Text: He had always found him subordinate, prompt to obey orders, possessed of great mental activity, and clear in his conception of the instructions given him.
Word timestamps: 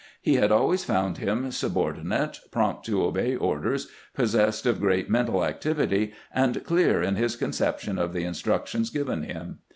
He 0.19 0.33
had 0.37 0.51
always 0.51 0.83
found 0.83 1.19
him 1.19 1.51
subordinate, 1.51 2.39
prompt 2.49 2.83
to 2.87 3.03
obey 3.03 3.35
orders, 3.35 3.87
possessed 4.15 4.65
of 4.65 4.79
great 4.81 5.11
mental 5.11 5.45
activity, 5.45 6.11
and 6.33 6.63
clear 6.63 7.03
in 7.03 7.17
his 7.17 7.35
conception 7.35 7.99
of 7.99 8.11
the 8.11 8.23
instructions 8.23 8.89
given 8.89 9.21
him. 9.21 9.59